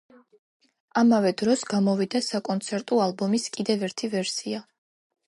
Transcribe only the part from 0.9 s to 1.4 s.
ამავე